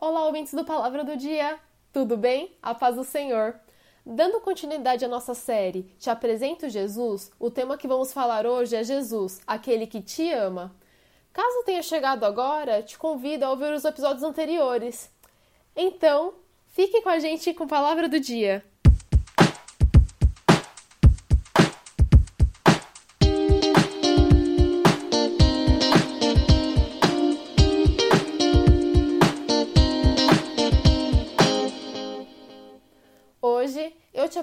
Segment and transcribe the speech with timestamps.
[0.00, 1.58] Olá, ouvintes do Palavra do Dia!
[1.92, 2.56] Tudo bem?
[2.62, 3.58] A paz do Senhor!
[4.06, 8.84] Dando continuidade à nossa série Te Apresento Jesus, o tema que vamos falar hoje é
[8.84, 10.72] Jesus, aquele que te ama.
[11.32, 15.10] Caso tenha chegado agora, te convido a ouvir os episódios anteriores.
[15.74, 16.34] Então,
[16.68, 18.64] fique com a gente com Palavra do Dia!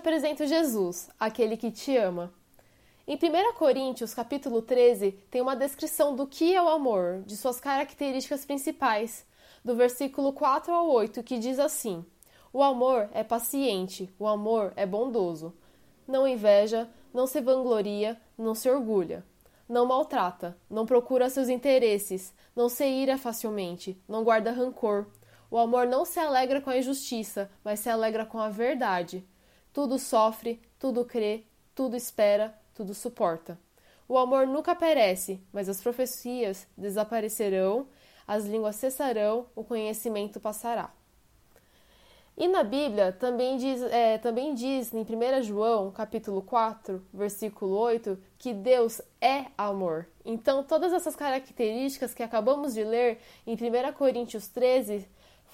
[0.05, 2.31] Apresento Jesus, aquele que te ama.
[3.07, 7.59] Em 1 Coríntios, capítulo 13, tem uma descrição do que é o amor, de suas
[7.59, 9.25] características principais,
[9.63, 12.05] do versículo 4 ao 8, que diz assim:
[12.53, 15.55] O amor é paciente, o amor é bondoso.
[16.07, 19.25] Não inveja, não se vangloria, não se orgulha.
[19.67, 25.07] Não maltrata, não procura seus interesses, não se ira facilmente, não guarda rancor
[25.49, 29.25] o amor não se alegra com a injustiça, mas se alegra com a verdade.
[29.75, 31.43] Tudo sofre, tudo crê,
[31.75, 33.59] tudo espera, tudo suporta.
[34.07, 37.85] O amor nunca perece, mas as profecias desaparecerão,
[38.25, 40.93] as línguas cessarão, o conhecimento passará.
[42.37, 48.17] E na Bíblia também diz, é, também diz em 1 João, capítulo 4, versículo 8,
[48.37, 50.07] que Deus é amor.
[50.23, 55.05] Então, todas essas características que acabamos de ler em 1 Coríntios 13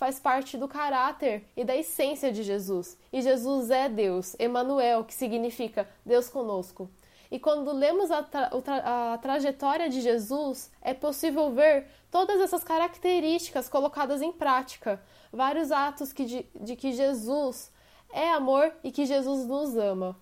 [0.02, 2.98] faz parte do caráter e da essência de Jesus.
[3.14, 6.90] E Jesus é Deus, Emanuel, que significa Deus conosco.
[7.30, 8.50] E quando lemos a, tra
[8.84, 15.00] a, trajetória de Jesus, é possível ver todas essas características colocadas em prática,
[15.32, 17.72] vários atos que de, de que Jesus
[18.12, 20.20] é amor e que Jesus nos ama.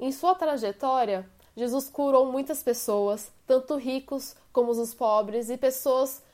[0.00, 6.24] Em sua trajetória, Jesus curou muitas pessoas, tanto ricos como os pobres, e pessoas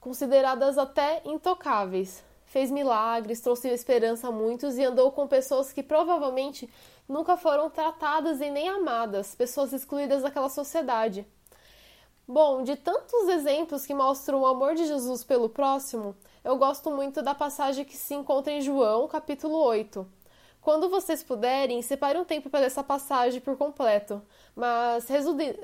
[0.00, 2.22] consideradas até intocáveis.
[2.46, 6.68] Fez milagres, trouxe esperança a muitos e andou com pessoas que provavelmente
[7.08, 11.26] nunca foram tratadas e nem amadas, pessoas excluídas daquela sociedade.
[12.26, 17.22] Bom, de tantos exemplos que mostram o amor de Jesus pelo próximo, eu gosto muito
[17.22, 20.06] da passagem que se encontra em João, capítulo 8.
[20.60, 24.20] Quando vocês puderem, separe um tempo para essa passagem por completo.
[24.54, 25.06] Mas,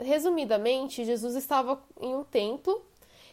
[0.01, 2.83] resumidamente, Jesus estava em um templo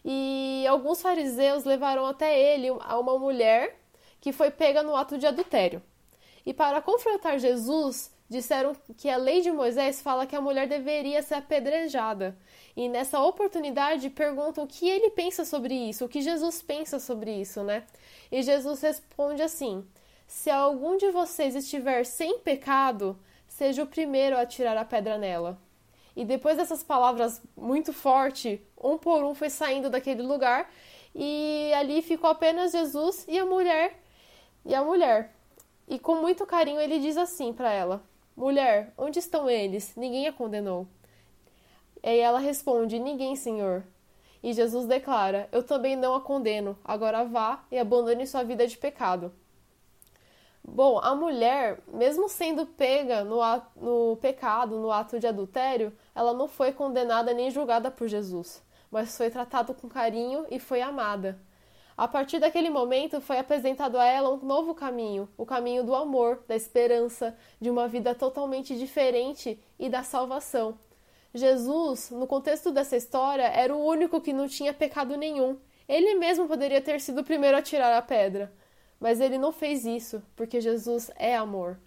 [0.03, 3.77] e alguns fariseus levaram até ele a uma mulher
[4.19, 5.81] que foi pega no ato de adultério.
[6.45, 11.21] E para confrontar Jesus, disseram que a lei de Moisés fala que a mulher deveria
[11.21, 12.37] ser apedrejada.
[12.75, 17.31] E nessa oportunidade perguntam o que ele pensa sobre isso, o que Jesus pensa sobre
[17.33, 17.83] isso, né?
[18.31, 19.85] E Jesus responde assim:
[20.25, 25.59] Se algum de vocês estiver sem pecado, seja o primeiro a tirar a pedra nela.
[26.15, 30.71] E depois dessas palavras muito fortes, um por um foi saindo daquele lugar
[31.13, 33.99] e ali ficou apenas Jesus e a mulher
[34.65, 35.33] e a mulher.
[35.87, 38.01] E com muito carinho ele diz assim para ela:
[38.35, 39.95] Mulher, onde estão eles?
[39.95, 40.87] Ninguém a condenou.
[42.03, 43.83] E ela responde: Ninguém, Senhor.
[44.41, 46.77] E Jesus declara: Eu também não a condeno.
[46.83, 49.33] Agora vá e abandone sua vida de pecado.
[50.63, 53.39] Bom, a mulher, mesmo sendo pega no,
[53.75, 59.17] no pecado, no ato de adultério, ela não foi condenada nem julgada por Jesus, mas
[59.17, 61.39] foi tratada com carinho e foi amada.
[61.97, 66.43] A partir daquele momento foi apresentado a ela um novo caminho, o caminho do amor,
[66.47, 70.77] da esperança, de uma vida totalmente diferente e da salvação.
[71.33, 75.57] Jesus, no contexto dessa história, era o único que não tinha pecado nenhum.
[75.87, 78.51] Ele mesmo poderia ter sido o primeiro a tirar a pedra.
[78.99, 81.79] Mas ele não fez isso, porque Jesus é amor.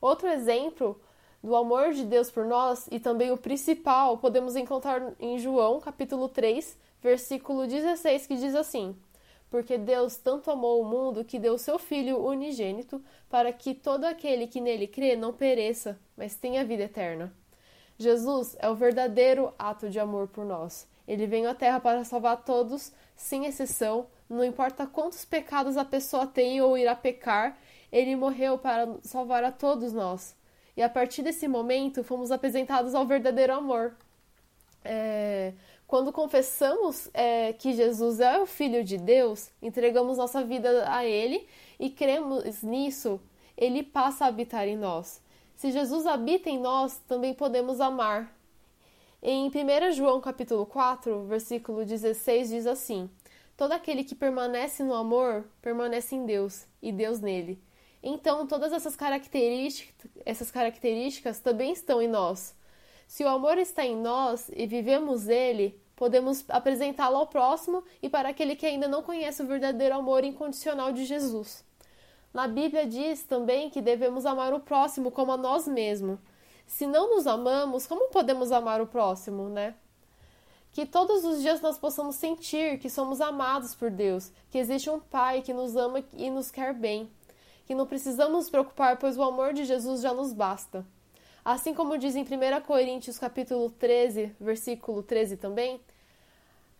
[0.00, 1.00] Outro exemplo
[1.44, 6.26] do amor de Deus por nós, e também o principal, podemos encontrar em João, capítulo
[6.26, 8.96] 3, versículo 16, que diz assim:
[9.50, 14.46] Porque Deus tanto amou o mundo que deu seu Filho unigênito, para que todo aquele
[14.46, 17.30] que nele crê não pereça, mas tenha vida eterna.
[17.98, 20.88] Jesus é o verdadeiro ato de amor por nós.
[21.06, 26.26] Ele veio à Terra para salvar todos, sem exceção, não importa quantos pecados a pessoa
[26.26, 27.58] tem ou irá pecar,
[27.92, 30.34] ele morreu para salvar a todos nós.
[30.76, 33.96] E a partir desse momento, fomos apresentados ao verdadeiro amor.
[34.84, 35.52] É,
[35.86, 41.46] quando confessamos é, que Jesus é o Filho de Deus, entregamos nossa vida a Ele
[41.78, 43.20] e cremos nisso,
[43.56, 45.22] Ele passa a habitar em nós.
[45.54, 48.34] Se Jesus habita em nós, também podemos amar.
[49.22, 53.08] Em 1 João capítulo 4, versículo 16, diz assim:
[53.56, 57.58] Todo aquele que permanece no amor permanece em Deus e Deus nele.
[58.06, 62.54] Então, todas essas características, essas características também estão em nós.
[63.08, 68.28] Se o amor está em nós e vivemos ele, podemos apresentá-lo ao próximo e para
[68.28, 71.64] aquele que ainda não conhece o verdadeiro amor incondicional de Jesus.
[72.30, 76.18] Na Bíblia diz também que devemos amar o próximo como a nós mesmos.
[76.66, 79.74] Se não nos amamos, como podemos amar o próximo, né?
[80.72, 85.00] Que todos os dias nós possamos sentir que somos amados por Deus, que existe um
[85.00, 87.08] Pai que nos ama e nos quer bem,
[87.66, 90.84] que não precisamos nos preocupar, pois o amor de Jesus já nos basta.
[91.44, 95.80] Assim como diz em 1 Coríntios capítulo 13, versículo 13 também,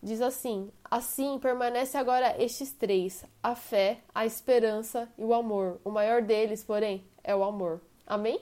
[0.03, 5.81] diz assim: Assim permanece agora estes três: a fé, a esperança e o amor.
[5.85, 7.81] O maior deles, porém, é o amor.
[8.07, 8.41] Amém?